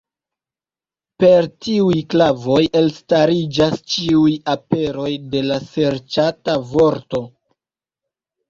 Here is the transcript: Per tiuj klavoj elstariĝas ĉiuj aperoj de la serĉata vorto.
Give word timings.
Per 1.23 1.47
tiuj 1.65 1.97
klavoj 2.13 2.63
elstariĝas 2.79 3.77
ĉiuj 3.97 4.33
aperoj 4.55 5.13
de 5.35 5.45
la 5.51 5.61
serĉata 5.69 6.57
vorto. 6.73 7.23